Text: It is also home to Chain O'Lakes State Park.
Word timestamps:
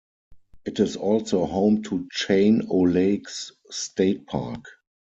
It 0.65 0.79
is 0.79 0.95
also 0.95 1.45
home 1.45 1.83
to 1.83 2.07
Chain 2.11 2.65
O'Lakes 2.71 3.51
State 3.69 4.25
Park. 4.25 4.65